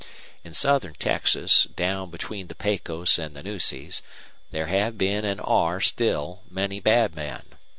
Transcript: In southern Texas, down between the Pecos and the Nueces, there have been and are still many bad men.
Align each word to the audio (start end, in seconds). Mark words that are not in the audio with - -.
In 0.43 0.55
southern 0.55 0.95
Texas, 0.95 1.65
down 1.75 2.09
between 2.09 2.47
the 2.47 2.55
Pecos 2.55 3.19
and 3.19 3.35
the 3.35 3.43
Nueces, 3.43 4.01
there 4.49 4.65
have 4.65 4.97
been 4.97 5.23
and 5.23 5.39
are 5.43 5.79
still 5.79 6.41
many 6.49 6.79
bad 6.79 7.13
men. 7.15 7.43